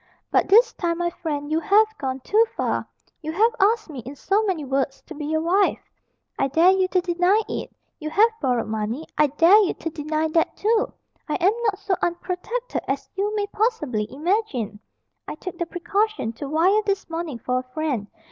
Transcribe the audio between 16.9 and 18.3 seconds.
morning for a friend.